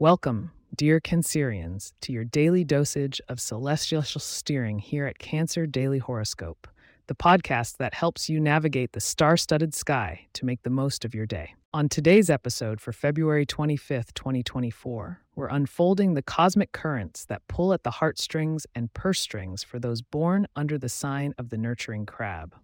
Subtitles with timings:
[0.00, 6.68] Welcome, dear Cancerians, to your daily dosage of celestial steering here at Cancer Daily Horoscope,
[7.08, 11.16] the podcast that helps you navigate the star studded sky to make the most of
[11.16, 11.56] your day.
[11.74, 17.82] On today's episode for February 25th, 2024, we're unfolding the cosmic currents that pull at
[17.82, 22.54] the heartstrings and purse strings for those born under the sign of the nurturing crab.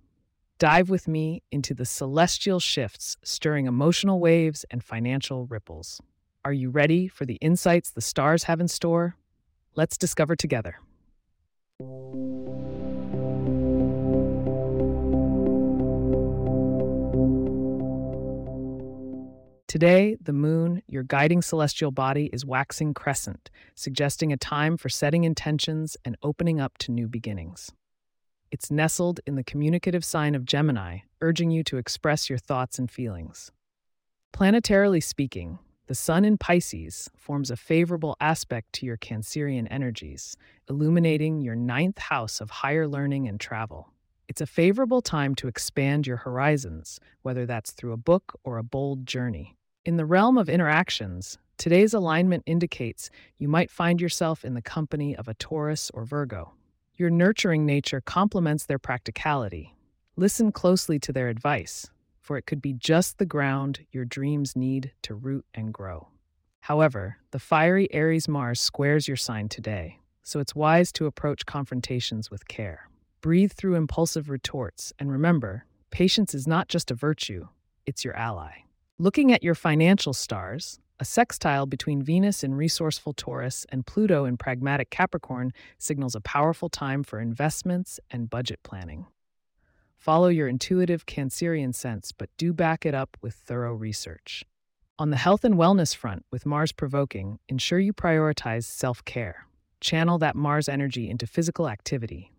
[0.60, 6.00] Dive with me into the celestial shifts stirring emotional waves and financial ripples.
[6.46, 9.16] Are you ready for the insights the stars have in store?
[9.76, 10.76] Let's discover together.
[19.66, 25.24] Today, the moon, your guiding celestial body, is waxing crescent, suggesting a time for setting
[25.24, 27.72] intentions and opening up to new beginnings.
[28.50, 32.90] It's nestled in the communicative sign of Gemini, urging you to express your thoughts and
[32.90, 33.50] feelings.
[34.34, 40.34] Planetarily speaking, the Sun in Pisces forms a favorable aspect to your Cancerian energies,
[40.70, 43.92] illuminating your ninth house of higher learning and travel.
[44.26, 48.62] It's a favorable time to expand your horizons, whether that's through a book or a
[48.62, 49.58] bold journey.
[49.84, 55.14] In the realm of interactions, today's alignment indicates you might find yourself in the company
[55.14, 56.54] of a Taurus or Virgo.
[56.94, 59.76] Your nurturing nature complements their practicality.
[60.16, 61.90] Listen closely to their advice,
[62.24, 66.08] for it could be just the ground your dreams need to root and grow.
[66.60, 72.30] However, the fiery Aries Mars squares your sign today, so it's wise to approach confrontations
[72.30, 72.88] with care.
[73.20, 77.48] Breathe through impulsive retorts, and remember, patience is not just a virtue,
[77.84, 78.52] it's your ally.
[78.98, 84.38] Looking at your financial stars, a sextile between Venus in resourceful Taurus and Pluto in
[84.38, 89.04] pragmatic Capricorn signals a powerful time for investments and budget planning.
[90.04, 94.44] Follow your intuitive Cancerian sense, but do back it up with thorough research.
[94.98, 99.46] On the health and wellness front, with Mars provoking, ensure you prioritize self care.
[99.80, 102.30] Channel that Mars energy into physical activity.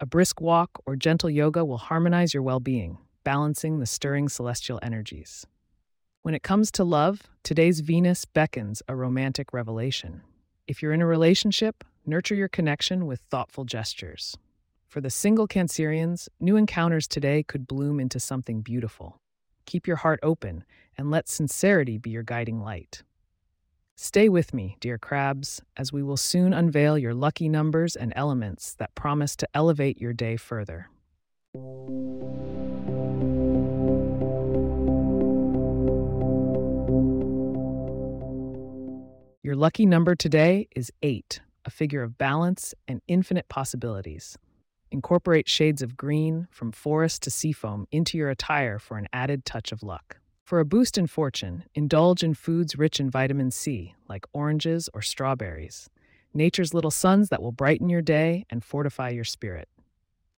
[0.00, 4.80] A brisk walk or gentle yoga will harmonize your well being, balancing the stirring celestial
[4.82, 5.46] energies.
[6.22, 10.22] When it comes to love, today's Venus beckons a romantic revelation.
[10.66, 14.36] If you're in a relationship, nurture your connection with thoughtful gestures.
[14.90, 19.20] For the single Cancerians, new encounters today could bloom into something beautiful.
[19.64, 20.64] Keep your heart open
[20.98, 23.04] and let sincerity be your guiding light.
[23.94, 28.74] Stay with me, dear crabs, as we will soon unveil your lucky numbers and elements
[28.80, 30.88] that promise to elevate your day further.
[39.44, 44.36] Your lucky number today is 8, a figure of balance and infinite possibilities.
[44.92, 49.70] Incorporate shades of green, from forest to seafoam, into your attire for an added touch
[49.70, 50.18] of luck.
[50.42, 55.00] For a boost in fortune, indulge in foods rich in vitamin C, like oranges or
[55.00, 55.88] strawberries,
[56.34, 59.68] nature's little suns that will brighten your day and fortify your spirit.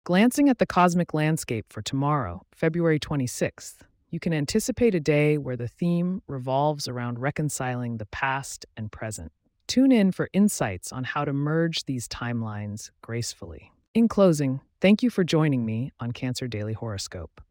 [0.04, 3.76] Glancing at the cosmic landscape for tomorrow, February 26th,
[4.10, 9.32] you can anticipate a day where the theme revolves around reconciling the past and present.
[9.66, 13.72] Tune in for insights on how to merge these timelines gracefully.
[13.94, 17.42] In closing, thank you for joining me on Cancer Daily Horoscope.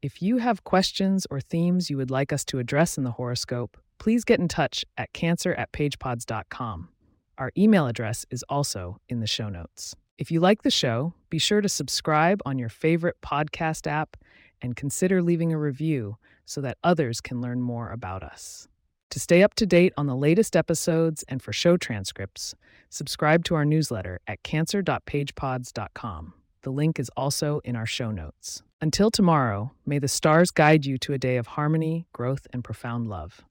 [0.00, 3.76] If you have questions or themes you would like us to address in the horoscope,
[3.98, 6.88] please get in touch at cancer at pagepods.com.
[7.36, 9.94] Our email address is also in the show notes.
[10.16, 14.16] If you like the show, be sure to subscribe on your favorite podcast app
[14.62, 18.68] and consider leaving a review so that others can learn more about us.
[19.10, 22.54] To stay up to date on the latest episodes and for show transcripts,
[22.90, 26.34] subscribe to our newsletter at cancer.pagepods.com.
[26.62, 28.62] The link is also in our show notes.
[28.80, 33.08] Until tomorrow, may the stars guide you to a day of harmony, growth, and profound
[33.08, 33.44] love.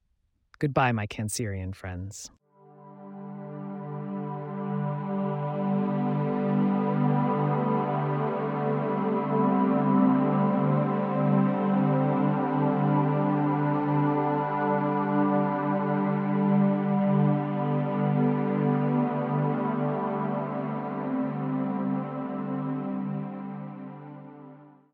[0.59, 2.29] Goodbye, my Cancerian friends.